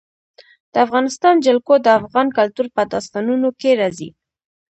د 0.73 0.75
افغانستان 0.85 1.35
جلکو 1.45 1.73
د 1.79 1.87
افغان 1.99 2.27
کلتور 2.37 2.67
په 2.75 2.81
داستانونو 2.93 3.49
کې 3.59 3.71
راځي. 3.81 4.09